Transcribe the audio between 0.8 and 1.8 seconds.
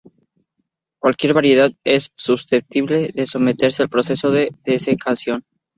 Cualquier variedad